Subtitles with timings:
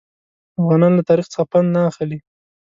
[0.61, 2.17] افغانان له تاریخ څخه پند نه اخلي.